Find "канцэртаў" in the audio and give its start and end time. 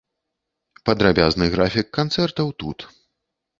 2.01-2.53